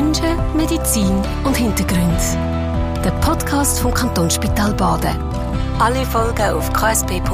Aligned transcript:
Menschen, 0.00 0.56
Medizin 0.56 1.20
und 1.42 1.56
Hintergrund. 1.56 2.20
Der 3.04 3.10
Podcast 3.20 3.80
vom 3.80 3.92
Kantonsspital 3.92 4.72
Baden. 4.74 5.16
Alle 5.80 6.04
Folgen 6.06 6.52
auf 6.52 6.72
ksp.ch-blog. 6.72 7.28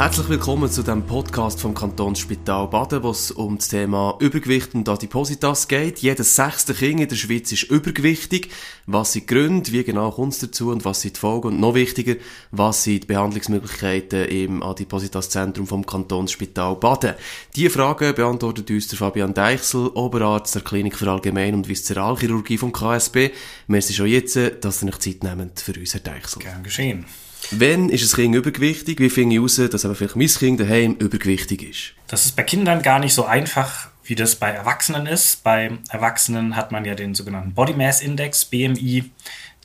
Herzlich 0.00 0.30
willkommen 0.30 0.70
zu 0.70 0.82
dem 0.82 1.02
Podcast 1.02 1.60
vom 1.60 1.74
Kantonsspital 1.74 2.68
Baden, 2.68 3.02
wo 3.02 3.10
es 3.10 3.30
um 3.30 3.58
das 3.58 3.68
Thema 3.68 4.16
Übergewicht 4.18 4.74
und 4.74 4.88
Adipositas 4.88 5.68
geht. 5.68 5.98
Jedes 5.98 6.36
sechste 6.36 6.72
Kind 6.72 7.00
in 7.00 7.08
der 7.10 7.16
Schweiz 7.16 7.52
ist 7.52 7.64
übergewichtig. 7.64 8.48
Was 8.86 9.12
sind 9.12 9.28
die 9.28 9.34
Gründe, 9.34 9.72
wie 9.72 9.84
genau 9.84 10.10
kommt 10.10 10.32
es 10.32 10.38
dazu 10.38 10.70
und 10.70 10.86
was 10.86 11.02
sind 11.02 11.16
die 11.16 11.20
Folgen? 11.20 11.48
Und 11.48 11.60
noch 11.60 11.74
wichtiger, 11.74 12.14
was 12.50 12.84
sind 12.84 13.02
die 13.02 13.08
Behandlungsmöglichkeiten 13.08 14.24
im 14.24 14.62
Adipositas-Zentrum 14.62 15.66
vom 15.66 15.84
Kantonsspital 15.84 16.76
Baden? 16.76 17.12
Diese 17.54 17.68
Fragen 17.68 18.14
beantwortet 18.14 18.70
uns 18.70 18.88
der 18.88 18.96
Fabian 18.96 19.34
Deichsel, 19.34 19.88
Oberarzt 19.88 20.54
der 20.54 20.62
Klinik 20.62 20.96
für 20.96 21.10
Allgemein- 21.10 21.52
und 21.52 21.68
Viszeralchirurgie 21.68 22.56
vom 22.56 22.72
KSB. 22.72 23.32
Merci 23.66 23.92
schon 23.92 24.06
jetzt, 24.06 24.38
dass 24.62 24.82
ihr 24.82 24.88
euch 24.88 24.98
Zeit 24.98 25.22
nehmt 25.24 25.60
für 25.60 25.78
uns, 25.78 25.92
Herr 25.92 26.00
Deichsel. 26.00 26.40
Gern 26.40 26.62
geschehen. 26.62 27.04
Wenn 27.50 27.88
ist 27.88 28.12
ein 28.12 28.16
Kind 28.16 28.34
übergewichtig? 28.34 29.00
Wie 29.00 29.10
finde 29.10 29.34
ich 29.34 29.40
heraus, 29.40 29.70
dass 29.70 29.84
aber 29.84 29.94
vielleicht 29.94 30.16
mein 30.16 30.28
Kind 30.28 30.60
daheim 30.60 30.94
übergewichtig 30.94 31.62
ist? 31.62 31.92
Das 32.06 32.26
ist 32.26 32.36
bei 32.36 32.42
Kindern 32.42 32.82
gar 32.82 32.98
nicht 32.98 33.14
so 33.14 33.24
einfach, 33.24 33.88
wie 34.04 34.14
das 34.14 34.36
bei 34.36 34.50
Erwachsenen 34.50 35.06
ist. 35.06 35.42
Bei 35.42 35.70
Erwachsenen 35.88 36.56
hat 36.56 36.72
man 36.72 36.84
ja 36.84 36.94
den 36.94 37.14
sogenannten 37.14 37.54
Body 37.54 37.74
Mass 37.74 38.02
Index, 38.02 38.44
BMI, 38.44 39.10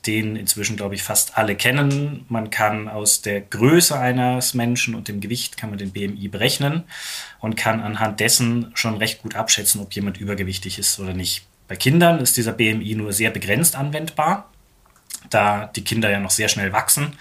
den 0.08 0.36
inzwischen, 0.36 0.78
glaube 0.78 0.96
ich, 0.96 1.04
fast 1.04 1.38
alle 1.38 1.56
kennen. 1.56 2.26
Man 2.30 2.50
kann 2.50 2.88
aus 2.88 3.22
der 3.22 3.42
Größe 3.42 3.98
eines 3.98 4.54
Menschen 4.54 4.96
und 4.96 5.08
dem 5.08 5.20
Gewicht 5.20 5.58
kann 5.58 5.70
man 5.70 5.80
den 5.80 5.92
BMI 5.92 6.28
berechnen 6.28 6.84
und 7.40 7.56
kann 7.56 7.82
anhand 7.82 8.20
dessen 8.20 8.72
schon 8.76 8.98
recht 8.98 9.22
gut 9.22 9.36
abschätzen, 9.36 9.82
ob 9.82 9.94
jemand 9.94 10.20
übergewichtig 10.20 10.80
ist 10.80 11.00
oder 11.00 11.14
nicht. 11.14 11.46
Bei 11.68 11.76
Kindern 11.76 12.20
ist 12.20 12.38
dieser 12.38 12.54
BMI 12.54 12.96
nur 12.96 13.14
sehr 13.14 13.32
begrenzt 13.32 13.76
anwendbar 13.76 14.52
da 15.30 15.72
die 15.76 15.84
Kinder 15.84 16.10
ja 16.10 16.20
noch 16.20 16.32
sehr 16.32 16.50
schnell 16.50 16.74
wachsen 16.74 17.14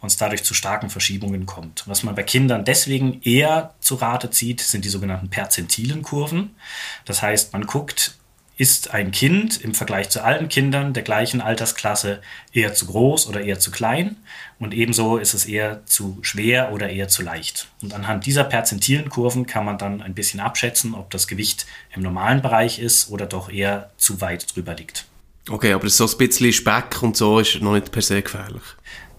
und 0.00 0.08
es 0.08 0.16
dadurch 0.16 0.44
zu 0.44 0.54
starken 0.54 0.90
Verschiebungen 0.90 1.46
kommt. 1.46 1.84
Was 1.86 2.02
man 2.02 2.14
bei 2.14 2.22
Kindern 2.22 2.64
deswegen 2.64 3.20
eher 3.22 3.74
zu 3.80 3.96
Rate 3.96 4.30
zieht, 4.30 4.60
sind 4.60 4.84
die 4.84 4.88
sogenannten 4.88 5.30
perzentilen 5.30 6.02
Kurven. 6.02 6.56
Das 7.04 7.22
heißt, 7.22 7.52
man 7.52 7.66
guckt, 7.66 8.14
ist 8.60 8.92
ein 8.92 9.10
Kind 9.10 9.58
im 9.62 9.72
Vergleich 9.72 10.10
zu 10.10 10.22
allen 10.22 10.50
Kindern 10.50 10.92
der 10.92 11.02
gleichen 11.02 11.40
Altersklasse 11.40 12.20
eher 12.52 12.74
zu 12.74 12.84
groß 12.84 13.26
oder 13.26 13.40
eher 13.40 13.58
zu 13.58 13.70
klein 13.70 14.16
und 14.58 14.74
ebenso 14.74 15.16
ist 15.16 15.32
es 15.32 15.46
eher 15.46 15.86
zu 15.86 16.18
schwer 16.20 16.70
oder 16.70 16.90
eher 16.90 17.08
zu 17.08 17.22
leicht. 17.22 17.68
Und 17.80 17.94
anhand 17.94 18.26
dieser 18.26 18.44
perzentilen 18.44 19.08
Kurven 19.08 19.46
kann 19.46 19.64
man 19.64 19.78
dann 19.78 20.02
ein 20.02 20.12
bisschen 20.12 20.40
abschätzen, 20.40 20.94
ob 20.94 21.08
das 21.08 21.26
Gewicht 21.26 21.64
im 21.94 22.02
normalen 22.02 22.42
Bereich 22.42 22.78
ist 22.78 23.08
oder 23.08 23.24
doch 23.24 23.50
eher 23.50 23.92
zu 23.96 24.20
weit 24.20 24.54
drüber 24.54 24.74
liegt. 24.74 25.06
Okay, 25.48 25.72
aber 25.72 25.88
so 25.88 26.06
ein 26.06 26.18
bisschen 26.18 26.52
Speck 26.52 27.02
und 27.02 27.16
so 27.16 27.38
ist 27.38 27.60
noch 27.60 27.74
nicht 27.74 27.90
per 27.90 28.02
se 28.02 28.22
gefährlich. 28.22 28.62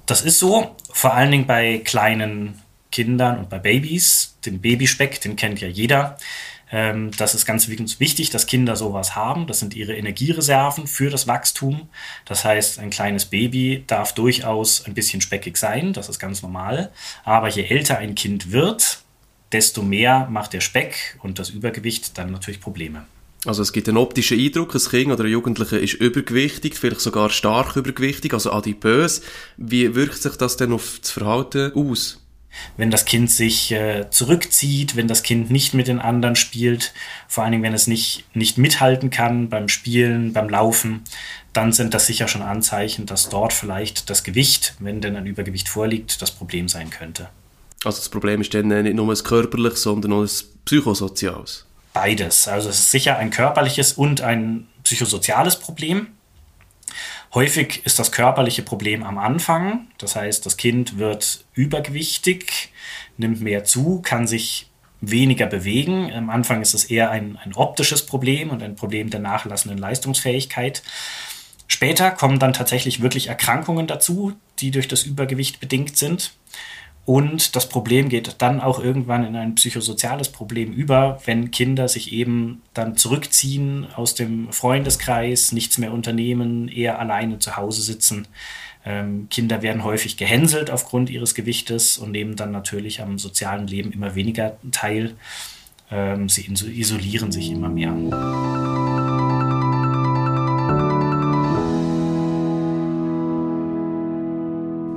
Das 0.05 0.22
ist 0.22 0.39
so, 0.39 0.75
vor 0.91 1.14
allen 1.14 1.31
Dingen 1.31 1.47
bei 1.47 1.80
kleinen 1.80 2.61
Kindern 2.91 3.39
und 3.39 3.50
bei 3.50 3.59
Babys. 3.59 4.38
Den 4.45 4.59
Babyspeck, 4.61 5.22
den 5.22 5.36
kennt 5.36 5.61
ja 5.61 5.67
jeder. 5.67 6.17
Ähm, 6.72 7.11
das 7.17 7.36
ist 7.36 7.45
ganz 7.45 7.67
wichtig, 7.67 8.30
dass 8.30 8.47
Kinder 8.47 8.75
sowas 8.75 9.16
haben. 9.16 9.47
Das 9.47 9.59
sind 9.59 9.75
ihre 9.75 9.95
Energiereserven 9.95 10.88
für 10.88 11.09
das 11.09 11.27
Wachstum. 11.27 11.89
Das 12.25 12.45
heißt, 12.45 12.80
ein 12.80 12.89
kleines 12.89 13.25
Baby 13.25 13.83
darf 13.88 14.14
durchaus 14.14 14.86
ein 14.86 14.94
bisschen 14.94 15.22
speckig 15.22 15.58
sein. 15.58 15.94
Das 15.94 16.08
ist 16.08 16.19
ganz 16.19 16.42
normal. 16.42 16.92
Aber 17.23 17.49
je 17.49 17.64
älter 17.64 17.97
ein 17.97 18.16
Kind 18.16 18.52
wird, 18.52 18.99
desto 19.52 19.81
mehr 19.81 20.27
macht 20.30 20.53
der 20.53 20.61
Speck 20.61 21.19
und 21.22 21.39
das 21.39 21.49
Übergewicht 21.49 22.17
dann 22.17 22.31
natürlich 22.31 22.61
Probleme. 22.61 23.05
Also 23.45 23.64
es 23.64 23.73
gibt 23.73 23.88
einen 23.89 23.97
optischen 23.97 24.39
Eindruck, 24.39 24.75
ein 24.75 24.81
Kind 24.81 25.11
oder 25.11 25.23
ein 25.23 25.32
Jugendlicher 25.32 25.80
ist 25.80 25.95
übergewichtig, 25.95 26.76
vielleicht 26.76 27.02
sogar 27.02 27.32
stark 27.32 27.76
übergewichtig, 27.76 28.33
also 28.33 28.52
adipös. 28.52 29.23
Wie 29.58 29.95
wirkt 29.95 30.21
sich 30.21 30.36
das 30.36 30.58
denn 30.58 30.71
auf 30.71 30.99
das 31.02 31.10
Verhalten 31.10 31.71
aus? 31.73 32.20
Wenn 32.77 32.92
das 32.92 33.05
Kind 33.05 33.32
sich 33.32 33.71
äh, 33.71 34.10
zurückzieht, 34.11 34.95
wenn 34.95 35.08
das 35.08 35.23
Kind 35.23 35.49
nicht 35.49 35.73
mit 35.73 35.88
den 35.88 35.99
anderen 35.99 36.36
spielt, 36.36 36.93
vor 37.27 37.43
allen 37.43 37.54
Dingen, 37.54 37.64
wenn 37.64 37.73
es 37.73 37.88
nicht, 37.88 38.26
nicht 38.36 38.58
mithalten 38.58 39.10
kann 39.10 39.49
beim 39.49 39.70
Spielen, 39.70 40.33
beim 40.33 40.49
Laufen, 40.49 41.02
dann 41.54 41.71
sind 41.71 41.93
das 41.93 42.05
sicher 42.05 42.27
schon 42.27 42.42
Anzeichen, 42.42 43.05
dass 43.05 43.30
dort 43.30 43.54
vielleicht 43.54 44.10
das 44.10 44.23
Gewicht, 44.23 44.76
wenn 44.80 45.02
denn 45.02 45.16
ein 45.16 45.26
Übergewicht 45.26 45.70
vorliegt, 45.70 46.21
das 46.21 46.32
Problem 46.32 46.67
sein 46.67 46.89
könnte. 46.92 47.30
Also 47.86 47.98
das 47.98 48.10
Problem 48.10 48.42
ist 48.42 48.54
dann 48.54 48.67
nicht 48.67 48.95
nur 48.95 49.11
ein 49.11 49.23
körperliches, 49.23 49.82
sondern 49.82 50.14
auch 50.14 50.21
ein 50.21 50.30
psychosoziales 50.66 51.66
beides. 51.94 52.48
Also 52.48 52.70
es 52.70 52.80
ist 52.80 52.92
sicher 52.92 53.18
ein 53.18 53.30
körperliches 53.30 53.94
und 53.94 54.22
ein 54.22 54.68
psychosoziales 54.84 55.60
Problem. 55.60 56.08
Häufig 57.34 57.86
ist 57.86 57.98
das 57.98 58.12
körperliche 58.12 58.62
Problem 58.62 59.04
am 59.04 59.18
Anfang. 59.18 59.88
Das 59.98 60.16
heißt, 60.16 60.46
das 60.46 60.58
Kind 60.58 60.98
wird 60.98 61.46
übergewichtig, 61.54 62.74
nimmt 63.18 63.42
mehr 63.42 63.64
zu, 63.64 64.02
kann 64.02 64.28
sich 64.28 64.70
weniger 65.00 65.48
bewegen. 65.48 66.12
Am 66.14 66.30
Anfang 66.30 66.62
ist 66.62 66.74
es 66.74 66.86
eher 66.86 67.10
ein, 67.10 67.38
ein 67.38 67.54
optisches 67.54 68.06
Problem 68.06 68.50
und 68.50 68.62
ein 68.62 68.76
Problem 68.76 69.10
der 69.10 69.22
nachlassenden 69.22 69.80
Leistungsfähigkeit. 69.80 70.84
Später 71.68 72.12
kommen 72.12 72.38
dann 72.38 72.52
tatsächlich 72.52 73.02
wirklich 73.02 73.28
Erkrankungen 73.28 73.88
dazu, 73.88 74.34
die 74.60 74.72
durch 74.72 74.90
das 74.90 75.04
Übergewicht 75.04 75.62
bedingt 75.62 75.98
sind. 75.98 76.34
Und 77.06 77.56
das 77.56 77.67
Problem 77.67 78.10
geht 78.10 78.36
dann 78.39 78.62
auch 78.62 78.82
irgendwann 78.82 79.26
in 79.26 79.36
ein 79.36 79.56
psychosoziales 79.56 80.30
Problem 80.30 80.72
über, 80.72 81.20
wenn 81.26 81.50
Kinder 81.50 81.88
sich 81.88 82.14
eben 82.14 82.62
dann 82.73 82.95
zurückziehen 82.95 83.88
aus 83.95 84.14
dem 84.14 84.52
Freundeskreis, 84.52 85.52
nichts 85.52 85.78
mehr 85.78 85.94
unternehmen, 85.94 86.67
eher 86.67 87.00
alleine 87.00 87.40
zu 87.40 87.58
Hause 87.58 87.82
sitzen. 87.82 88.28
Ähm, 88.86 89.28
Kinder 89.30 89.61
werden 89.61 89.84
häufig 89.84 90.17
gehänselt 90.17 90.72
aufgrund 90.72 91.10
ihres 91.10 91.36
Gewichtes 91.36 91.98
und 91.98 92.11
nehmen 92.11 92.36
dann 92.36 92.52
natürlich 92.52 93.02
am 93.02 93.17
sozialen 93.17 93.67
Leben 93.67 93.92
immer 93.92 94.16
weniger 94.16 94.58
teil. 94.72 95.16
Ähm, 95.92 96.30
sie 96.30 96.52
isolieren 96.52 97.32
sich 97.32 97.52
immer 97.52 97.70
mehr. 97.70 98.80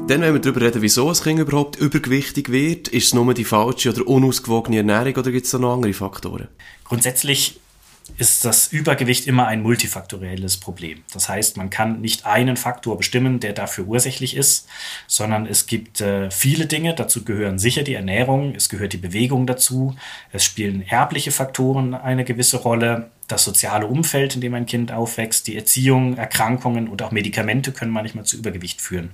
Dann, 0.06 0.20
wenn 0.20 0.34
wir 0.34 0.41
darüber 0.41 0.60
reden, 0.60 0.82
wieso 0.82 1.09
ein 1.09 1.15
Kind 1.15 1.41
überhaupt 1.41 1.76
übergewichtig 1.76 2.50
wird, 2.53 2.88
ist 2.88 3.06
es 3.06 3.15
nur 3.15 3.32
die 3.32 3.44
falsche 3.44 3.88
oder 3.88 4.06
unausgewogene 4.06 4.76
Ernährung 4.76 5.16
oder 5.16 5.32
gibt 5.32 5.47
es 5.47 5.53
da 5.53 5.59
noch 5.59 5.72
andere 5.72 5.94
Faktoren? 5.94 6.48
Grundsätzlich 6.84 7.59
ist 8.19 8.44
das 8.44 8.70
Übergewicht 8.70 9.26
immer 9.26 9.47
ein 9.47 9.62
multifaktorielles 9.62 10.59
Problem. 10.59 11.03
Das 11.14 11.31
heißt, 11.31 11.56
man 11.56 11.70
kann 11.70 12.03
nicht 12.03 12.26
einen 12.26 12.59
Faktor 12.59 12.98
bestimmen, 12.98 13.41
der 13.41 13.54
dafür 13.54 13.87
ursächlich 13.87 14.37
ist, 14.37 14.69
sondern 15.06 15.47
es 15.47 15.64
gibt 15.64 16.03
äh, 16.03 16.31
viele 16.31 16.66
Dinge. 16.66 16.94
Dazu 16.94 17.25
gehören 17.25 17.59
sicher 17.59 17.82
die 17.82 17.94
Ernährung, 17.94 18.54
es 18.54 18.69
gehört 18.69 18.93
die 18.93 18.98
Bewegung 18.98 19.47
dazu, 19.47 19.97
es 20.32 20.44
spielen 20.44 20.82
erbliche 20.87 21.31
Faktoren 21.31 21.94
eine 21.94 22.25
gewisse 22.25 22.59
Rolle, 22.59 23.10
das 23.26 23.43
soziale 23.43 23.87
Umfeld, 23.87 24.34
in 24.34 24.43
dem 24.43 24.53
ein 24.53 24.66
Kind 24.66 24.93
aufwächst, 24.93 25.47
die 25.47 25.56
Erziehung, 25.56 26.19
Erkrankungen 26.19 26.88
und 26.88 27.00
auch 27.00 27.10
Medikamente 27.10 27.72
können 27.72 27.91
manchmal 27.91 28.26
zu 28.26 28.37
Übergewicht 28.37 28.82
führen. 28.82 29.12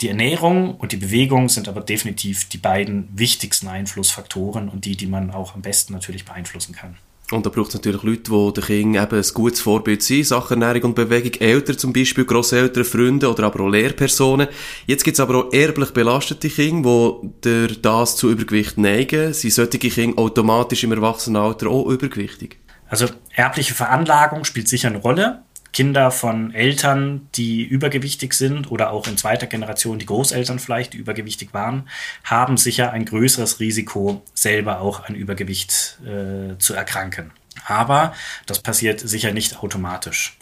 Die 0.00 0.08
Ernährung 0.08 0.76
und 0.76 0.92
die 0.92 0.96
Bewegung 0.96 1.50
sind 1.50 1.68
aber 1.68 1.82
definitiv 1.82 2.48
die 2.48 2.58
beiden 2.58 3.08
wichtigsten 3.14 3.68
Einflussfaktoren 3.68 4.70
und 4.70 4.86
die, 4.86 4.96
die 4.96 5.06
man 5.06 5.30
auch 5.30 5.54
am 5.54 5.60
besten 5.60 5.92
natürlich 5.92 6.24
beeinflussen 6.24 6.74
kann. 6.74 6.96
Und 7.30 7.46
da 7.46 7.50
braucht 7.50 7.68
es 7.68 7.74
natürlich 7.74 8.02
Leute, 8.02 8.30
die 8.30 8.60
den 8.60 8.64
Kindern 8.64 9.04
eben 9.04 9.22
ein 9.22 9.34
gutes 9.34 9.60
Vorbild 9.60 10.02
sind, 10.02 10.26
Sachen 10.26 10.62
Ernährung 10.62 10.90
und 10.90 10.94
Bewegung, 10.96 11.40
Eltern 11.40 11.78
zum 11.78 11.92
Beispiel, 11.92 12.24
Grosseltern, 12.24 12.84
Freunde 12.84 13.30
oder 13.30 13.44
aber 13.44 13.60
auch 13.60 13.68
Lehrpersonen. 13.68 14.48
Jetzt 14.86 15.04
gibt 15.04 15.16
es 15.16 15.20
aber 15.20 15.36
auch 15.36 15.52
erblich 15.52 15.90
belastete 15.90 16.48
Kinder, 16.48 17.16
die 17.22 17.66
durch 17.66 17.82
das 17.82 18.16
zu 18.16 18.30
Übergewicht 18.30 18.78
neigen. 18.78 19.32
Sind 19.32 19.52
solche 19.52 19.78
Kinder 19.78 20.18
automatisch 20.18 20.82
im 20.82 20.92
Erwachsenenalter 20.92 21.68
auch 21.68 21.88
übergewichtig? 21.88 22.58
Also 22.88 23.06
erbliche 23.32 23.74
Veranlagung 23.74 24.44
spielt 24.44 24.66
sicher 24.66 24.88
eine 24.88 24.98
Rolle. 24.98 25.42
Kinder 25.72 26.10
von 26.10 26.52
Eltern, 26.52 27.28
die 27.34 27.62
übergewichtig 27.62 28.34
sind 28.34 28.70
oder 28.70 28.90
auch 28.90 29.06
in 29.06 29.16
zweiter 29.16 29.46
Generation 29.46 29.98
die 29.98 30.06
Großeltern 30.06 30.58
vielleicht, 30.58 30.92
die 30.94 30.98
übergewichtig 30.98 31.54
waren, 31.54 31.88
haben 32.24 32.56
sicher 32.56 32.92
ein 32.92 33.04
größeres 33.04 33.60
Risiko, 33.60 34.22
selber 34.34 34.80
auch 34.80 35.04
an 35.04 35.14
Übergewicht 35.14 35.98
äh, 36.04 36.58
zu 36.58 36.74
erkranken. 36.74 37.32
Aber 37.66 38.14
das 38.46 38.60
passiert 38.60 39.00
sicher 39.00 39.32
nicht 39.32 39.62
automatisch. 39.62 40.36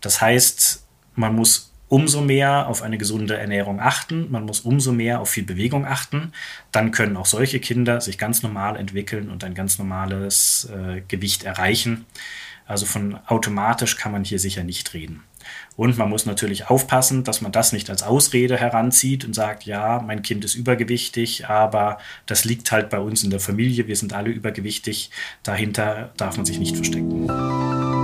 Das 0.00 0.20
heißt, 0.20 0.84
man 1.14 1.34
muss 1.34 1.69
umso 1.90 2.22
mehr 2.22 2.68
auf 2.68 2.82
eine 2.82 2.96
gesunde 2.96 3.36
Ernährung 3.36 3.80
achten, 3.80 4.30
man 4.30 4.46
muss 4.46 4.60
umso 4.60 4.92
mehr 4.92 5.20
auf 5.20 5.28
viel 5.28 5.44
Bewegung 5.44 5.84
achten. 5.84 6.32
Dann 6.72 6.92
können 6.92 7.16
auch 7.16 7.26
solche 7.26 7.58
Kinder 7.58 8.00
sich 8.00 8.16
ganz 8.16 8.42
normal 8.42 8.76
entwickeln 8.76 9.28
und 9.28 9.44
ein 9.44 9.54
ganz 9.54 9.78
normales 9.78 10.70
äh, 10.72 11.02
Gewicht 11.08 11.42
erreichen. 11.42 12.06
Also 12.64 12.86
von 12.86 13.18
automatisch 13.26 13.96
kann 13.96 14.12
man 14.12 14.22
hier 14.22 14.38
sicher 14.38 14.62
nicht 14.62 14.94
reden. 14.94 15.24
Und 15.74 15.98
man 15.98 16.08
muss 16.08 16.26
natürlich 16.26 16.70
aufpassen, 16.70 17.24
dass 17.24 17.40
man 17.40 17.50
das 17.50 17.72
nicht 17.72 17.90
als 17.90 18.04
Ausrede 18.04 18.56
heranzieht 18.56 19.24
und 19.24 19.34
sagt, 19.34 19.64
ja, 19.64 20.00
mein 20.00 20.22
Kind 20.22 20.44
ist 20.44 20.54
übergewichtig, 20.54 21.48
aber 21.48 21.98
das 22.26 22.44
liegt 22.44 22.70
halt 22.70 22.88
bei 22.88 23.00
uns 23.00 23.24
in 23.24 23.30
der 23.30 23.40
Familie, 23.40 23.88
wir 23.88 23.96
sind 23.96 24.12
alle 24.12 24.30
übergewichtig. 24.30 25.10
Dahinter 25.42 26.12
darf 26.16 26.36
man 26.36 26.46
sich 26.46 26.60
nicht 26.60 26.76
verstecken. 26.76 27.99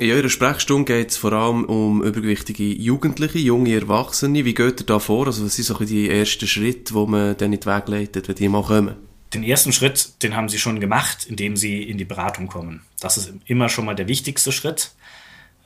In 0.00 0.12
eurer 0.12 0.28
Sprechstunde 0.28 0.84
geht 0.84 1.10
es 1.10 1.16
vor 1.16 1.32
allem 1.32 1.64
um 1.64 2.04
übergewichtige 2.04 2.62
Jugendliche, 2.62 3.38
junge 3.38 3.74
Erwachsene. 3.74 4.44
Wie 4.44 4.54
geht 4.54 4.80
ihr 4.80 4.86
da 4.86 5.00
vor? 5.00 5.26
Also 5.26 5.44
was 5.44 5.56
sind 5.56 5.64
so 5.64 5.74
die 5.84 6.08
ersten 6.08 6.46
Schritte, 6.46 6.94
die 6.94 7.06
man 7.06 7.36
dann 7.36 7.52
in 7.52 7.58
den 7.58 7.66
Weg 7.66 7.88
leitet, 7.88 8.28
wenn 8.28 8.36
die 8.36 8.48
mal 8.48 8.62
kommen? 8.62 8.94
Den 9.34 9.42
ersten 9.42 9.72
Schritt, 9.72 10.22
den 10.22 10.36
haben 10.36 10.48
sie 10.48 10.60
schon 10.60 10.78
gemacht, 10.78 11.26
indem 11.26 11.56
sie 11.56 11.82
in 11.82 11.98
die 11.98 12.04
Beratung 12.04 12.46
kommen. 12.46 12.82
Das 13.00 13.16
ist 13.16 13.32
immer 13.46 13.68
schon 13.68 13.86
mal 13.86 13.96
der 13.96 14.06
wichtigste 14.06 14.52
Schritt. 14.52 14.92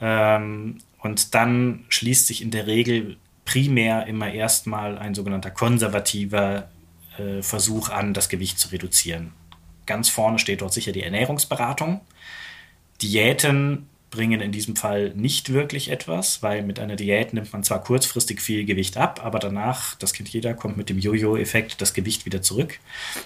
Ähm, 0.00 0.79
und 1.00 1.34
dann 1.34 1.84
schließt 1.90 2.26
sich 2.26 2.40
in 2.40 2.50
der 2.50 2.67
Regel 2.67 3.19
primär 3.44 4.06
immer 4.06 4.32
erstmal 4.32 4.96
ein 4.96 5.14
sogenannter 5.14 5.50
konservativer 5.50 6.70
äh, 7.19 7.43
Versuch 7.43 7.90
an, 7.90 8.14
das 8.14 8.31
Gewicht 8.31 8.58
zu 8.58 8.69
reduzieren. 8.69 9.32
Ganz 9.84 10.08
vorne 10.08 10.38
steht 10.38 10.62
dort 10.62 10.73
sicher 10.73 10.93
die 10.93 11.02
Ernährungsberatung. 11.02 12.00
Diäten 13.02 13.88
bringen 14.12 14.41
in 14.41 14.53
diesem 14.53 14.76
Fall 14.76 15.12
nicht 15.17 15.53
wirklich 15.53 15.91
etwas, 15.91 16.44
weil 16.44 16.62
mit 16.62 16.79
einer 16.79 16.94
Diät 16.94 17.32
nimmt 17.32 17.53
man 17.53 17.64
zwar 17.64 17.82
kurzfristig 17.82 18.41
viel 18.41 18.64
Gewicht 18.64 18.97
ab, 18.97 19.20
aber 19.25 19.41
danach, 19.41 19.97
das 19.97 20.12
kennt 20.12 20.29
jeder, 20.29 20.55
kommt 20.55 20.76
mit 20.76 20.88
dem 20.88 20.99
Jojo-Effekt 21.00 21.81
das 21.81 21.94
Gewicht 21.94 22.25
wieder 22.25 22.43
zurück, 22.43 22.79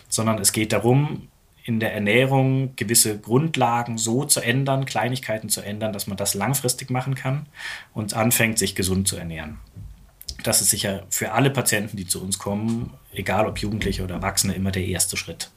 sondern 0.08 0.38
es 0.38 0.52
geht 0.52 0.72
darum, 0.72 1.28
in 1.64 1.80
der 1.80 1.92
Ernährung 1.92 2.74
gewisse 2.76 3.18
Grundlagen 3.18 3.98
so 3.98 4.24
zu 4.24 4.40
ändern, 4.40 4.86
Kleinigkeiten 4.86 5.48
zu 5.48 5.60
ändern, 5.60 5.92
dass 5.92 6.06
man 6.06 6.16
das 6.16 6.34
langfristig 6.34 6.90
machen 6.90 7.16
kann 7.16 7.46
und 7.92 8.14
anfängt, 8.14 8.58
sich 8.58 8.76
gesund 8.76 9.08
zu 9.08 9.16
ernähren. 9.16 9.58
Das 10.46 10.60
ist 10.60 10.70
sicher 10.70 11.04
für 11.10 11.32
alle 11.32 11.50
Patienten, 11.50 11.96
die 11.96 12.06
zu 12.06 12.22
uns 12.22 12.38
kommen, 12.38 12.94
egal 13.12 13.48
ob 13.48 13.58
Jugendliche 13.58 14.04
oder 14.04 14.14
Erwachsene, 14.14 14.54
immer 14.54 14.70
der 14.70 14.86
erste 14.86 15.16
Schritt. 15.16 15.50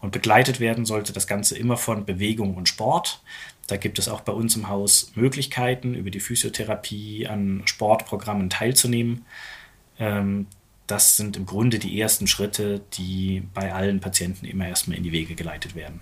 Und 0.00 0.10
begleitet 0.10 0.58
werden 0.58 0.84
sollte 0.84 1.12
das 1.12 1.28
Ganze 1.28 1.56
immer 1.56 1.76
von 1.76 2.04
Bewegung 2.04 2.56
und 2.56 2.68
Sport. 2.68 3.22
Da 3.68 3.76
gibt 3.76 4.00
es 4.00 4.08
auch 4.08 4.22
bei 4.22 4.32
uns 4.32 4.56
im 4.56 4.68
Haus 4.68 5.12
Möglichkeiten, 5.14 5.94
über 5.94 6.10
die 6.10 6.18
Physiotherapie 6.18 7.28
an 7.28 7.62
Sportprogrammen 7.66 8.50
teilzunehmen. 8.50 9.24
Ähm, 10.00 10.48
das 10.88 11.16
sind 11.16 11.36
im 11.36 11.46
Grunde 11.46 11.78
die 11.78 12.00
ersten 12.00 12.26
Schritte, 12.26 12.80
die 12.94 13.44
bei 13.54 13.72
allen 13.72 14.00
Patienten 14.00 14.44
immer 14.44 14.66
erstmal 14.66 14.96
in 14.96 15.04
die 15.04 15.12
Wege 15.12 15.36
geleitet 15.36 15.76
werden. 15.76 16.00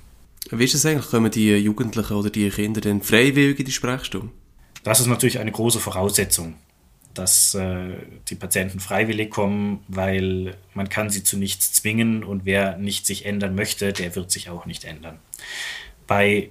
Wie 0.51 0.65
ist 0.65 0.75
es 0.75 0.87
eigentlich? 0.87 1.11
Kommen 1.11 1.31
die 1.31 1.57
Jugendlichen 1.57 2.15
oder 2.15 2.31
die 2.31 2.49
Kinder 2.49 2.81
denn 2.81 3.03
freiwillig 3.03 3.59
in 3.59 3.67
die 3.67 3.73
Sprechstunde? 3.73 4.31
Das 4.83 4.99
ist 4.99 5.09
natürlich 5.09 5.39
eine 5.39 5.53
große 5.53 5.79
Voraussetzung, 5.79 6.55
dass 7.15 7.55
äh, 7.55 7.95
die 8.29 8.35
Patienten 8.35 8.81
freiwillig 8.81 9.31
kommen, 9.31 9.85
weil 9.89 10.57
man 10.75 10.89
kann 10.89 11.11
sie 11.11 11.23
zu 11.23 11.37
nichts 11.37 11.73
zwingen 11.73 12.25
und 12.25 12.45
wer 12.45 12.77
nicht 12.77 13.07
sich 13.07 13.27
ändern 13.27 13.55
möchte, 13.55 13.93
der 13.93 14.15
wird 14.15 14.31
sich 14.31 14.49
auch 14.49 14.67
nicht 14.67 14.85
ändern. 14.85 15.19
Bei 16.07 16.51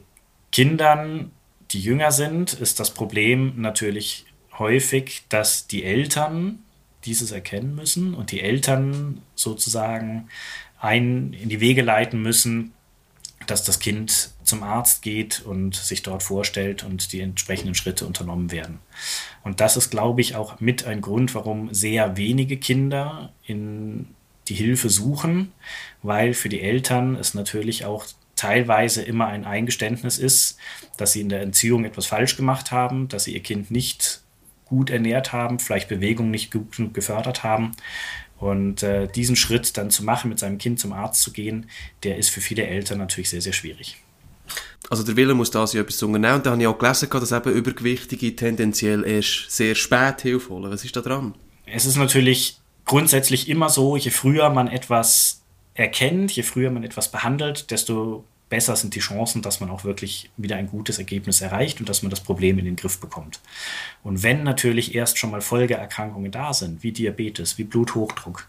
Kindern, 0.51 1.31
die 1.71 1.79
jünger 1.79 2.11
sind, 2.11 2.53
ist 2.53 2.79
das 2.79 2.93
Problem 2.93 3.53
natürlich 3.57 4.25
häufig, 4.57 5.23
dass 5.29 5.67
die 5.67 5.83
Eltern 5.83 6.59
dieses 7.05 7.31
erkennen 7.31 7.75
müssen 7.75 8.13
und 8.13 8.31
die 8.31 8.41
Eltern 8.41 9.21
sozusagen 9.35 10.27
ein 10.79 11.33
in 11.33 11.49
die 11.49 11.61
Wege 11.61 11.81
leiten 11.81 12.21
müssen, 12.21 12.73
dass 13.47 13.63
das 13.63 13.79
Kind 13.79 14.31
zum 14.49 14.63
Arzt 14.63 15.01
geht 15.01 15.41
und 15.45 15.75
sich 15.75 16.03
dort 16.03 16.23
vorstellt 16.23 16.83
und 16.83 17.13
die 17.13 17.21
entsprechenden 17.21 17.75
Schritte 17.75 18.05
unternommen 18.05 18.51
werden. 18.51 18.79
Und 19.43 19.61
das 19.61 19.77
ist, 19.77 19.89
glaube 19.89 20.21
ich, 20.21 20.35
auch 20.35 20.59
mit 20.59 20.85
ein 20.85 21.01
Grund, 21.01 21.33
warum 21.35 21.73
sehr 21.73 22.17
wenige 22.17 22.57
Kinder 22.57 23.31
in 23.45 24.07
die 24.47 24.55
Hilfe 24.55 24.89
suchen, 24.89 25.51
weil 26.01 26.33
für 26.33 26.49
die 26.49 26.61
Eltern 26.61 27.15
es 27.15 27.33
natürlich 27.33 27.85
auch 27.85 28.05
teilweise 28.35 29.01
immer 29.03 29.27
ein 29.27 29.45
Eingeständnis 29.45 30.17
ist, 30.17 30.57
dass 30.97 31.11
sie 31.11 31.21
in 31.21 31.29
der 31.29 31.41
Entziehung 31.41 31.85
etwas 31.85 32.05
falsch 32.05 32.35
gemacht 32.37 32.71
haben, 32.71 33.07
dass 33.09 33.25
sie 33.25 33.33
ihr 33.33 33.43
Kind 33.43 33.69
nicht 33.69 34.21
gut 34.65 34.89
ernährt 34.89 35.33
haben, 35.33 35.59
vielleicht 35.59 35.89
Bewegung 35.89 36.31
nicht 36.31 36.51
gut 36.51 36.93
gefördert 36.93 37.43
haben. 37.43 37.73
Und 38.37 38.83
äh, 38.83 39.07
diesen 39.07 39.35
Schritt 39.35 39.77
dann 39.77 39.91
zu 39.91 40.05
machen, 40.05 40.29
mit 40.29 40.39
seinem 40.39 40.57
Kind 40.57 40.79
zum 40.79 40.93
Arzt 40.93 41.21
zu 41.21 41.33
gehen, 41.33 41.69
der 42.03 42.17
ist 42.17 42.29
für 42.29 42.39
viele 42.39 42.65
Eltern 42.65 42.99
natürlich 42.99 43.29
sehr, 43.29 43.41
sehr 43.41 43.53
schwierig. 43.53 43.97
Also 44.89 45.03
der 45.03 45.15
Wille 45.15 45.33
muss 45.33 45.51
da 45.51 45.67
sich 45.67 45.79
etwas 45.79 46.01
unternehmen. 46.01 46.35
Und 46.35 46.45
da 46.45 46.51
habe 46.51 46.61
ich 46.61 46.67
auch 46.67 46.77
gelesen, 46.77 47.09
dass 47.09 47.31
eben 47.31 47.51
Übergewichtige 47.51 48.35
tendenziell 48.35 49.05
erst 49.05 49.51
sehr 49.51 49.75
spät 49.75 50.21
Hilfe 50.21 50.49
holen. 50.49 50.71
Was 50.71 50.83
ist 50.83 50.95
da 50.95 51.01
dran? 51.01 51.35
Es 51.65 51.85
ist 51.85 51.97
natürlich 51.97 52.59
grundsätzlich 52.85 53.49
immer 53.49 53.69
so, 53.69 53.95
je 53.97 54.09
früher 54.09 54.49
man 54.49 54.67
etwas 54.67 55.43
erkennt, 55.75 56.31
je 56.31 56.43
früher 56.43 56.71
man 56.71 56.83
etwas 56.83 57.11
behandelt, 57.11 57.71
desto 57.71 58.25
besser 58.49 58.75
sind 58.75 58.95
die 58.95 58.99
Chancen, 58.99 59.41
dass 59.41 59.59
man 59.59 59.69
auch 59.69 59.83
wirklich 59.83 60.31
wieder 60.35 60.55
ein 60.55 60.67
gutes 60.67 60.97
Ergebnis 60.97 61.41
erreicht 61.41 61.79
und 61.79 61.87
dass 61.87 62.01
man 62.01 62.09
das 62.09 62.21
Problem 62.21 62.57
in 62.57 62.65
den 62.65 62.75
Griff 62.75 62.99
bekommt. 62.99 63.39
Und 64.03 64.23
wenn 64.23 64.43
natürlich 64.43 64.95
erst 64.95 65.19
schon 65.19 65.31
mal 65.31 65.41
Folgeerkrankungen 65.41 66.31
da 66.31 66.53
sind, 66.53 66.83
wie 66.83 66.91
Diabetes, 66.91 67.57
wie 67.57 67.63
Bluthochdruck, 67.63 68.47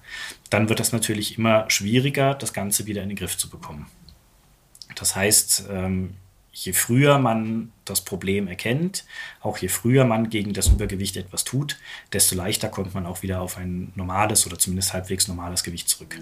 dann 0.49 0.69
wird 0.69 0.81
das 0.81 0.93
natürlich 0.93 1.39
immer 1.39 1.67
schwieriger, 1.69 2.35
das 2.35 2.53
Ganze 2.53 2.87
wieder 2.87 3.03
in 3.03 3.11
den 3.11 3.19
Griff 3.19 3.37
zu 3.37 3.51
bekommen. 3.51 3.87
Das 4.95 5.17
heißt, 5.17 5.65
ähm, 5.71 6.15
je 6.53 6.73
früher 6.73 7.19
man 7.19 7.73
das 7.85 8.01
Problem 8.01 8.49
erkennt, 8.49 9.05
auch 9.41 9.59
je 9.59 9.69
früher 9.69 10.05
man 10.05 10.31
gegen 10.31 10.53
das 10.53 10.69
Übergewicht 10.69 11.17
etwas 11.17 11.45
tut, 11.45 11.79
desto 12.13 12.35
leichter 12.35 12.69
kommt 12.69 12.95
man 12.95 13.07
auch 13.07 13.23
wieder 13.23 13.41
auf 13.41 13.57
ein 13.57 13.93
normales 13.95 14.47
oder 14.47 14.59
zumindest 14.59 14.93
halbwegs 14.93 15.29
normales 15.29 15.63
Gewicht 15.63 15.89
zurück. 15.89 16.17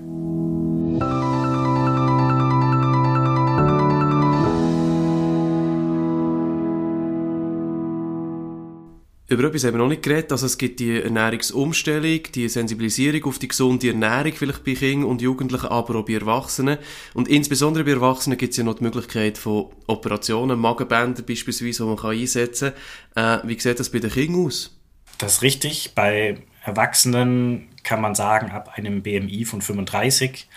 Über 9.30 9.44
etwas 9.44 9.64
haben 9.64 9.74
wir 9.74 9.78
noch 9.78 9.88
nicht 9.88 10.02
geredet. 10.02 10.32
Also 10.32 10.46
es 10.46 10.56
gibt 10.56 10.80
die 10.80 11.02
Ernährungsumstellung, 11.02 12.20
die 12.34 12.48
Sensibilisierung 12.48 13.24
auf 13.24 13.38
die 13.38 13.48
gesunde 13.48 13.88
Ernährung, 13.88 14.32
vielleicht 14.32 14.64
bei 14.64 14.72
Kindern 14.72 15.10
und 15.10 15.20
Jugendlichen, 15.20 15.66
aber 15.66 15.96
auch 15.96 16.06
bei 16.06 16.14
Erwachsenen. 16.14 16.78
Und 17.12 17.28
insbesondere 17.28 17.84
bei 17.84 17.90
Erwachsenen 17.90 18.38
gibt 18.38 18.52
es 18.52 18.56
ja 18.56 18.64
noch 18.64 18.76
die 18.76 18.84
Möglichkeit 18.84 19.36
von 19.36 19.66
Operationen, 19.86 20.58
Magenbänder 20.58 21.20
beispielsweise, 21.20 21.84
die 21.84 21.90
man 21.90 21.98
einsetzen 21.98 22.72
kann. 23.14 23.40
Äh, 23.44 23.48
wie 23.48 23.60
sieht 23.60 23.78
das 23.78 23.90
bei 23.90 23.98
den 23.98 24.10
Kindern 24.10 24.46
aus? 24.46 24.74
Das 25.18 25.34
ist 25.34 25.42
richtig. 25.42 25.92
Bei 25.94 26.38
Erwachsenen 26.64 27.68
kann 27.82 28.00
man 28.00 28.14
sagen, 28.14 28.50
ab 28.50 28.78
einem 28.78 29.02
BMI 29.02 29.44
von 29.44 29.60
35 29.60 30.48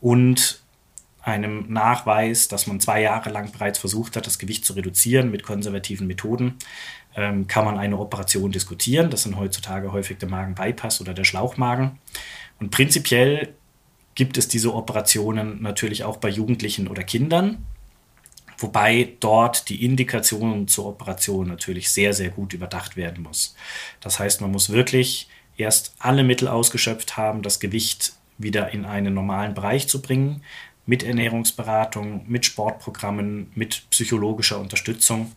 und 0.00 0.60
einem 1.22 1.72
Nachweis, 1.72 2.48
dass 2.48 2.66
man 2.66 2.80
zwei 2.80 3.02
Jahre 3.02 3.30
lang 3.30 3.52
bereits 3.52 3.78
versucht 3.78 4.16
hat, 4.16 4.26
das 4.26 4.38
Gewicht 4.38 4.64
zu 4.64 4.72
reduzieren 4.72 5.30
mit 5.30 5.42
konservativen 5.42 6.06
Methoden, 6.06 6.54
ähm, 7.18 7.48
kann 7.48 7.64
man 7.64 7.76
eine 7.78 7.98
Operation 7.98 8.52
diskutieren. 8.52 9.10
Das 9.10 9.24
sind 9.24 9.36
heutzutage 9.36 9.90
häufig 9.90 10.18
der 10.18 10.28
Magenbypass 10.28 11.00
oder 11.00 11.14
der 11.14 11.24
Schlauchmagen. 11.24 11.98
Und 12.60 12.70
prinzipiell 12.70 13.54
gibt 14.14 14.38
es 14.38 14.46
diese 14.46 14.72
Operationen 14.72 15.60
natürlich 15.60 16.04
auch 16.04 16.18
bei 16.18 16.28
Jugendlichen 16.28 16.86
oder 16.86 17.02
Kindern, 17.02 17.66
wobei 18.56 19.14
dort 19.18 19.68
die 19.68 19.84
Indikation 19.84 20.68
zur 20.68 20.86
Operation 20.86 21.48
natürlich 21.48 21.90
sehr, 21.90 22.14
sehr 22.14 22.30
gut 22.30 22.52
überdacht 22.52 22.96
werden 22.96 23.24
muss. 23.24 23.56
Das 24.00 24.20
heißt, 24.20 24.40
man 24.40 24.52
muss 24.52 24.70
wirklich 24.70 25.28
erst 25.56 25.94
alle 25.98 26.22
Mittel 26.22 26.46
ausgeschöpft 26.46 27.16
haben, 27.16 27.42
das 27.42 27.58
Gewicht 27.58 28.12
wieder 28.38 28.70
in 28.70 28.84
einen 28.84 29.14
normalen 29.14 29.54
Bereich 29.54 29.88
zu 29.88 30.00
bringen 30.00 30.42
mit 30.88 31.02
Ernährungsberatung, 31.02 32.24
mit 32.28 32.46
Sportprogrammen, 32.46 33.52
mit 33.54 33.82
psychologischer 33.90 34.58
Unterstützung. 34.58 35.32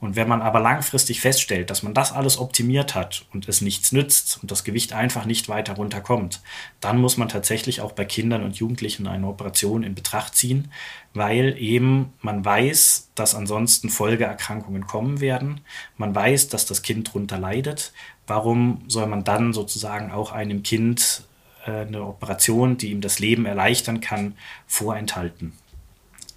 Und 0.00 0.16
wenn 0.16 0.26
man 0.26 0.42
aber 0.42 0.58
langfristig 0.58 1.20
feststellt, 1.20 1.70
dass 1.70 1.84
man 1.84 1.94
das 1.94 2.10
alles 2.10 2.38
optimiert 2.38 2.96
hat 2.96 3.24
und 3.32 3.48
es 3.48 3.60
nichts 3.60 3.92
nützt 3.92 4.40
und 4.42 4.50
das 4.50 4.64
Gewicht 4.64 4.92
einfach 4.92 5.24
nicht 5.24 5.48
weiter 5.48 5.74
runterkommt, 5.74 6.42
dann 6.80 7.00
muss 7.00 7.18
man 7.18 7.28
tatsächlich 7.28 7.80
auch 7.80 7.92
bei 7.92 8.04
Kindern 8.04 8.42
und 8.42 8.56
Jugendlichen 8.56 9.06
eine 9.06 9.28
Operation 9.28 9.84
in 9.84 9.94
Betracht 9.94 10.34
ziehen, 10.34 10.72
weil 11.14 11.56
eben 11.56 12.12
man 12.20 12.44
weiß, 12.44 13.10
dass 13.14 13.36
ansonsten 13.36 13.90
Folgeerkrankungen 13.90 14.88
kommen 14.88 15.20
werden. 15.20 15.60
Man 15.96 16.16
weiß, 16.16 16.48
dass 16.48 16.66
das 16.66 16.82
Kind 16.82 17.08
darunter 17.08 17.38
leidet. 17.38 17.92
Warum 18.26 18.82
soll 18.88 19.06
man 19.06 19.22
dann 19.22 19.52
sozusagen 19.52 20.10
auch 20.10 20.32
einem 20.32 20.64
Kind 20.64 21.22
eine 21.70 22.02
Operation, 22.02 22.76
die 22.78 22.90
ihm 22.90 23.00
das 23.00 23.18
Leben 23.18 23.46
erleichtern 23.46 24.00
kann, 24.00 24.36
vorenthalten. 24.66 25.52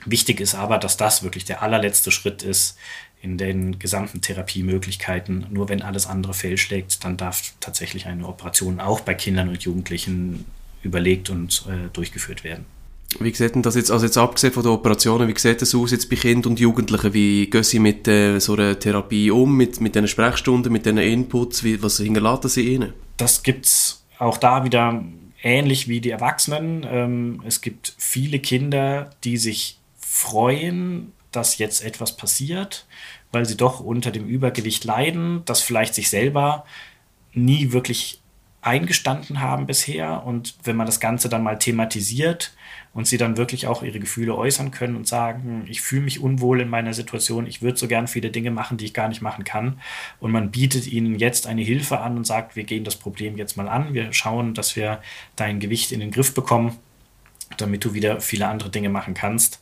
Wichtig 0.06 0.40
ist 0.40 0.56
aber, 0.56 0.78
dass 0.78 0.98
das 0.98 1.24
wirklich 1.24 1.46
der 1.46 1.62
allerletzte 1.62 2.12
Schritt 2.12 2.42
ist 2.42 2.78
in 3.22 3.38
den 3.38 3.80
gesamten 3.80 4.22
Therapiemöglichkeiten. 4.22 5.48
Nur 5.50 5.68
wenn 5.70 5.82
alles 5.82 6.08
andere 6.08 6.34
fehlschlägt, 6.34 7.04
dann 7.04 7.18
darf 7.18 7.54
tatsächlich 7.60 8.06
eine 8.06 8.28
Operation 8.28 8.80
auch 8.80 9.02
bei 9.02 9.14
Kindern 9.14 9.50
und 9.50 9.62
Jugendlichen 9.62 10.46
überlegt 10.84 11.30
und 11.30 11.66
äh, 11.68 11.90
durchgeführt 11.92 12.44
werden. 12.44 12.66
Wie 13.20 13.34
sieht 13.34 13.56
denn 13.56 13.64
das 13.64 13.76
jetzt, 13.76 13.92
also 13.92 14.06
jetzt 14.06 14.18
abgesehen 14.18 14.54
von 14.54 14.64
den 14.64 14.72
Operationen, 14.72 15.28
wie 15.28 15.38
sieht 15.38 15.62
das 15.62 15.74
aus 15.74 15.92
jetzt 15.92 16.10
bei 16.10 16.16
Kindern 16.16 16.52
und 16.52 16.60
Jugendlichen? 16.60 17.14
Wie 17.14 17.50
gehen 17.50 17.64
sie 17.64 17.80
mit 17.80 18.08
äh, 18.08 18.40
so 18.40 18.54
einer 18.54 18.80
Therapie 18.80 19.32
um, 19.32 19.58
mit, 19.58 19.82
mit 19.82 19.96
diesen 19.96 20.08
Sprechstunden, 20.08 20.72
mit 20.72 20.86
diesen 20.86 21.00
Inputs? 21.00 21.64
Wie, 21.64 21.82
was 21.82 21.98
hinterlassen 21.98 22.50
sie 22.50 22.76
ihnen? 22.76 22.94
Das 23.18 23.42
gibt's 23.44 24.06
auch 24.20 24.38
da 24.38 24.64
wieder 24.64 25.04
ähnlich 25.42 25.88
wie 25.88 26.02
die 26.02 26.10
Erwachsenen. 26.10 26.86
Ähm, 26.90 27.44
es 27.46 27.62
gibt 27.62 27.94
viele 27.98 28.40
Kinder, 28.40 29.12
die 29.24 29.38
sich 29.38 29.80
freuen, 29.98 31.14
dass 31.32 31.58
jetzt 31.58 31.84
etwas 31.84 32.18
passiert, 32.18 32.86
weil 33.32 33.46
sie 33.46 33.58
doch 33.58 33.80
unter 33.80 34.12
dem 34.12 34.28
Übergewicht 34.28 34.84
leiden, 34.84 35.44
das 35.46 35.62
vielleicht 35.62 35.94
sich 35.94 36.10
selber 36.10 36.66
nie 37.34 37.72
wirklich 37.72 38.20
eingestanden 38.62 39.40
haben 39.40 39.66
bisher. 39.66 40.26
Und 40.26 40.56
wenn 40.64 40.76
man 40.76 40.86
das 40.86 41.00
Ganze 41.00 41.30
dann 41.30 41.44
mal 41.44 41.58
thematisiert 41.58 42.54
und 42.94 43.08
sie 43.08 43.18
dann 43.18 43.38
wirklich 43.38 43.68
auch 43.68 43.84
ihre 43.84 44.00
Gefühle 44.00 44.36
äußern 44.36 44.72
können 44.72 44.96
und 44.96 45.08
sagen, 45.08 45.66
ich 45.68 45.82
fühle 45.82 46.02
mich 46.02 46.20
unwohl 46.20 46.62
in 46.62 46.70
meiner 46.70 46.94
Situation, 46.94 47.48
ich 47.48 47.62
würde 47.62 47.78
so 47.78 47.88
gern 47.88 48.08
viele 48.08 48.32
Dinge 48.32 48.52
machen, 48.52 48.78
die 48.78 48.86
ich 48.86 48.94
gar 48.94 49.08
nicht 49.08 49.22
machen 49.22 49.44
kann. 49.44 49.80
Und 50.20 50.32
man 50.32 50.52
bietet 50.52 50.88
ihnen 50.88 51.18
jetzt 51.18 51.48
eine 51.48 51.62
Hilfe 51.62 52.00
an 52.00 52.18
und 52.18 52.26
sagt, 52.26 52.56
wir 52.56 52.64
gehen 52.64 52.84
das 52.84 52.96
Problem 52.96 53.38
jetzt 53.38 53.58
mal 53.58 53.70
an, 53.70 53.94
wir 53.94 54.12
schauen, 54.12 54.54
dass 54.54 54.76
wir 54.76 55.02
dein 55.36 55.60
Gewicht 55.60 55.92
in 55.92 56.00
den 56.00 56.12
Griff 56.12 56.34
bekommen, 56.34 56.76
damit 57.58 57.86
du 57.86 57.94
wieder 57.94 58.20
viele 58.22 58.48
andere 58.48 58.70
Dinge 58.70 58.90
machen 58.90 59.14
kannst, 59.14 59.62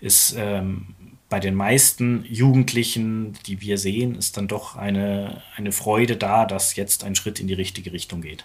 ist 0.00 0.34
ähm, 0.38 0.94
bei 1.28 1.40
den 1.40 1.54
meisten 1.54 2.24
Jugendlichen, 2.28 3.34
die 3.46 3.60
wir 3.60 3.78
sehen, 3.78 4.14
ist 4.14 4.36
dann 4.36 4.48
doch 4.48 4.76
eine, 4.76 5.42
eine 5.56 5.72
Freude 5.72 6.16
da, 6.16 6.44
dass 6.44 6.76
jetzt 6.76 7.02
ein 7.04 7.16
Schritt 7.16 7.40
in 7.40 7.48
die 7.48 7.54
richtige 7.54 7.92
Richtung 7.92 8.20
geht. 8.20 8.44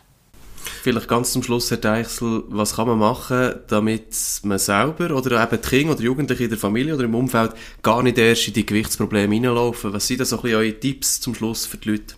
Vielleicht 0.83 1.07
ganz 1.07 1.31
zum 1.31 1.43
Schluss, 1.43 1.69
Herr 1.71 1.77
Deichsel, 1.77 2.43
was 2.47 2.75
kann 2.75 2.88
man 2.88 3.00
machen, 3.00 3.55
damit 3.67 4.15
man 4.43 4.59
selber 4.59 5.15
oder 5.15 5.41
eben 5.43 5.61
die 5.61 5.67
Kinder 5.67 5.93
oder 5.93 6.01
Jugendliche 6.01 6.43
in 6.43 6.50
der 6.50 6.59
Familie 6.59 6.95
oder 6.95 7.05
im 7.05 7.15
Umfeld 7.15 7.53
gar 7.81 8.03
nicht 8.03 8.17
erst 8.17 8.47
in 8.47 8.53
die 8.53 8.65
Gewichtsprobleme 8.65 9.33
hineinlaufen? 9.33 9.93
Was 9.93 10.07
sind 10.07 10.21
da 10.21 10.25
so 10.25 10.38
ein 10.38 10.41
bisschen 10.43 10.57
eure 10.57 10.79
Tipps 10.79 11.19
zum 11.19 11.35
Schluss 11.35 11.65
für 11.65 11.77
die 11.77 11.91
Leute? 11.91 12.15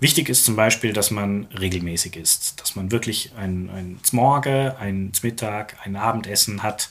Wichtig 0.00 0.30
ist 0.30 0.46
zum 0.46 0.56
Beispiel, 0.56 0.94
dass 0.94 1.10
man 1.10 1.46
regelmäßig 1.58 2.16
isst, 2.16 2.60
dass 2.60 2.74
man 2.74 2.90
wirklich 2.90 3.32
ein, 3.36 3.68
ein 3.70 4.00
Morgen, 4.12 4.70
ein 4.78 5.12
Mittag, 5.22 5.76
ein 5.84 5.96
Abendessen 5.96 6.62
hat, 6.62 6.90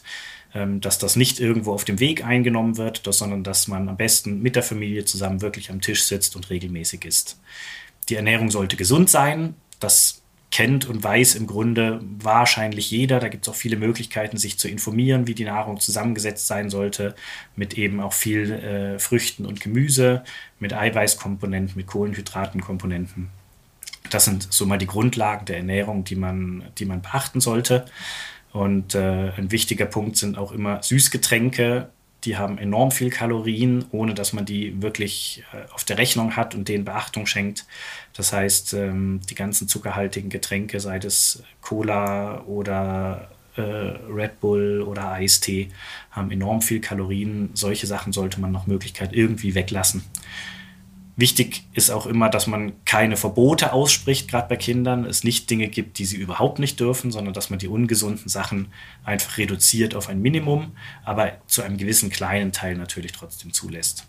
dass 0.53 0.97
das 0.97 1.15
nicht 1.15 1.39
irgendwo 1.39 1.73
auf 1.73 1.85
dem 1.85 1.99
Weg 1.99 2.25
eingenommen 2.25 2.77
wird, 2.77 3.01
sondern 3.05 3.43
dass 3.43 3.67
man 3.67 3.87
am 3.87 3.97
besten 3.97 4.41
mit 4.41 4.55
der 4.55 4.63
Familie 4.63 5.05
zusammen 5.05 5.41
wirklich 5.41 5.69
am 5.69 5.81
Tisch 5.81 6.03
sitzt 6.03 6.35
und 6.35 6.49
regelmäßig 6.49 7.05
isst. 7.05 7.39
Die 8.09 8.15
Ernährung 8.15 8.49
sollte 8.49 8.75
gesund 8.75 9.09
sein. 9.09 9.55
Das 9.79 10.21
kennt 10.51 10.89
und 10.89 11.03
weiß 11.03 11.35
im 11.35 11.45
Grunde 11.45 12.01
wahrscheinlich 12.19 12.89
jeder. 12.89 13.19
Da 13.19 13.27
gibt 13.27 13.45
es 13.45 13.53
auch 13.53 13.55
viele 13.55 13.77
Möglichkeiten, 13.77 14.37
sich 14.37 14.57
zu 14.57 14.67
informieren, 14.67 15.27
wie 15.27 15.35
die 15.35 15.43
Nahrung 15.43 15.79
zusammengesetzt 15.79 16.47
sein 16.47 16.69
sollte, 16.69 17.15
mit 17.55 17.77
eben 17.77 17.99
auch 17.99 18.13
viel 18.13 18.51
äh, 18.51 18.99
Früchten 18.99 19.45
und 19.45 19.61
Gemüse, 19.61 20.23
mit 20.59 20.73
Eiweißkomponenten, 20.73 21.77
mit 21.77 21.87
Kohlenhydratenkomponenten. 21.87 23.29
Das 24.09 24.25
sind 24.25 24.51
so 24.51 24.65
mal 24.65 24.77
die 24.77 24.87
Grundlagen 24.87 25.45
der 25.45 25.57
Ernährung, 25.57 26.03
die 26.03 26.15
man, 26.15 26.63
die 26.79 26.85
man 26.85 27.01
beachten 27.03 27.41
sollte. 27.41 27.85
Und 28.51 28.95
äh, 28.95 29.31
ein 29.37 29.51
wichtiger 29.51 29.85
Punkt 29.85 30.17
sind 30.17 30.37
auch 30.37 30.51
immer 30.51 30.81
Süßgetränke. 30.81 31.89
Die 32.25 32.35
haben 32.35 32.57
enorm 32.57 32.91
viel 32.91 33.09
Kalorien, 33.09 33.85
ohne 33.91 34.13
dass 34.13 34.33
man 34.33 34.45
die 34.45 34.81
wirklich 34.81 35.43
äh, 35.53 35.71
auf 35.73 35.83
der 35.83 35.97
Rechnung 35.97 36.35
hat 36.35 36.55
und 36.55 36.67
denen 36.67 36.83
Beachtung 36.83 37.25
schenkt. 37.25 37.65
Das 38.13 38.33
heißt, 38.33 38.73
ähm, 38.73 39.21
die 39.29 39.35
ganzen 39.35 39.67
zuckerhaltigen 39.67 40.29
Getränke, 40.29 40.79
sei 40.79 40.97
es 40.97 41.43
Cola 41.61 42.41
oder 42.41 43.29
äh, 43.55 43.61
Red 43.61 44.39
Bull 44.41 44.81
oder 44.81 45.11
Eistee, 45.11 45.69
haben 46.11 46.31
enorm 46.31 46.61
viel 46.61 46.81
Kalorien. 46.81 47.51
Solche 47.53 47.87
Sachen 47.87 48.11
sollte 48.11 48.41
man 48.41 48.51
nach 48.51 48.67
Möglichkeit 48.67 49.13
irgendwie 49.13 49.55
weglassen. 49.55 50.03
Wichtig 51.19 51.65
ist 51.73 51.89
auch 51.89 52.05
immer, 52.05 52.29
dass 52.29 52.47
man 52.47 52.71
keine 52.85 53.17
Verbote 53.17 53.73
ausspricht, 53.73 54.29
gerade 54.29 54.47
bei 54.47 54.55
Kindern. 54.55 55.03
Es 55.03 55.25
nicht 55.25 55.49
Dinge 55.49 55.67
gibt, 55.67 55.99
die 55.99 56.05
sie 56.05 56.15
überhaupt 56.15 56.59
nicht 56.59 56.79
dürfen, 56.79 57.11
sondern 57.11 57.33
dass 57.33 57.49
man 57.49 57.59
die 57.59 57.67
ungesunden 57.67 58.29
Sachen 58.29 58.71
einfach 59.03 59.37
reduziert 59.37 59.95
auf 59.95 60.07
ein 60.07 60.21
Minimum, 60.21 60.77
aber 61.03 61.33
zu 61.45 61.61
einem 61.61 61.75
gewissen 61.75 62.09
kleinen 62.09 62.53
Teil 62.53 62.75
natürlich 62.75 63.11
trotzdem 63.11 63.51
zulässt. 63.51 64.07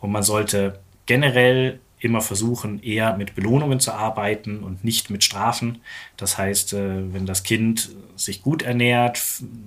Und 0.00 0.10
man 0.10 0.24
sollte 0.24 0.80
generell 1.06 1.78
immer 2.00 2.20
versuchen, 2.20 2.82
eher 2.82 3.16
mit 3.16 3.36
Belohnungen 3.36 3.78
zu 3.78 3.92
arbeiten 3.92 4.64
und 4.64 4.82
nicht 4.82 5.08
mit 5.08 5.22
Strafen. 5.22 5.78
Das 6.16 6.36
heißt, 6.36 6.72
äh, 6.72 7.14
wenn 7.14 7.26
das 7.26 7.44
Kind 7.44 7.90
sich 8.16 8.42
gut 8.42 8.62
ernährt, 8.62 9.22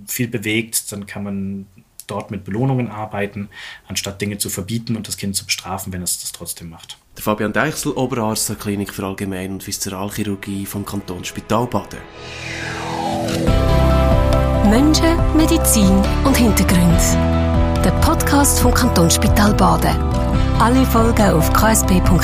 viel 0.06 0.28
bewegt, 0.28 0.92
dann 0.92 1.06
kann 1.06 1.24
man 1.24 1.66
dort 2.06 2.30
mit 2.30 2.44
Belohnungen 2.44 2.90
arbeiten, 2.90 3.48
anstatt 3.88 4.20
Dinge 4.20 4.38
zu 4.38 4.50
verbieten 4.50 4.96
und 4.96 5.08
das 5.08 5.16
Kind 5.16 5.36
zu 5.36 5.44
bestrafen, 5.44 5.92
wenn 5.92 6.02
es 6.02 6.20
das 6.20 6.32
trotzdem 6.32 6.70
macht. 6.70 6.98
Der 7.16 7.22
Fabian 7.22 7.52
Deichsel, 7.52 7.92
Oberarzt 7.92 8.48
der 8.48 8.56
Klinik 8.56 8.92
für 8.92 9.04
Allgemein- 9.04 9.52
und 9.52 9.66
Viszeralchirurgie 9.66 10.66
vom 10.66 10.84
Kantonsspital 10.84 11.66
Baden. 11.66 12.00
Menschen, 14.68 15.36
Medizin 15.36 16.02
und 16.24 16.36
Hintergründe. 16.36 16.98
Der 17.84 17.92
Podcast 18.00 18.60
vom 18.60 18.74
Kantonsspital 18.74 19.54
Baden. 19.54 19.96
Alle 20.58 20.84
Folgen 20.86 21.30
auf 21.30 21.52
ksp.ch-blog. 21.52 22.14